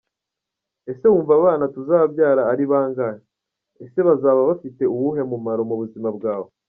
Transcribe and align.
Ese 0.91 1.05
wumva 1.13 1.31
abana 1.39 1.65
tuzabyara 1.75 2.41
ari 2.51 2.63
bangahe? 2.71 3.19
Ese 3.83 3.99
bazaba 4.07 4.39
bafite 4.49 4.83
uwuhe 4.93 5.21
mumaro 5.31 5.61
mu 5.69 5.75
buzima 5.81 6.09
bwawe?. 6.17 6.49